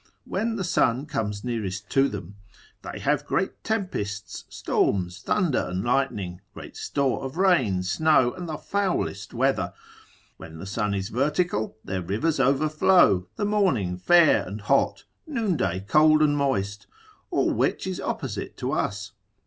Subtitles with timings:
[0.25, 2.35] when the sun comes nearest to them,
[2.81, 8.57] they have great tempests, storms, thunder and lightning, great store of rain, snow, and the
[8.57, 9.73] foulest weather:
[10.37, 16.23] when the sun is vertical, their rivers overflow, the morning fair and hot, noonday cold
[16.23, 16.87] and moist:
[17.29, 19.11] all which is opposite to us.